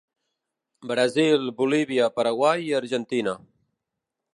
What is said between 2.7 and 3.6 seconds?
i Argentina.